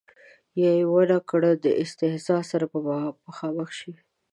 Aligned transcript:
یا 0.61 0.71
یې 0.79 0.85
ور 0.91 1.05
نه 1.13 1.19
کړي 1.29 1.51
د 1.63 1.65
استیضاح 1.81 2.41
سره 2.51 2.65
به 2.71 2.95
مخامخ 3.27 3.69
شي. 3.79 3.93